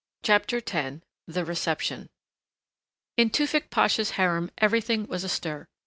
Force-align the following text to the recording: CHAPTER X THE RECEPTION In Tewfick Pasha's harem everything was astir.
CHAPTER 0.23 0.63
X 0.67 1.01
THE 1.27 1.45
RECEPTION 1.45 2.09
In 3.17 3.29
Tewfick 3.29 3.69
Pasha's 3.69 4.09
harem 4.17 4.49
everything 4.57 5.05
was 5.05 5.23
astir. 5.23 5.67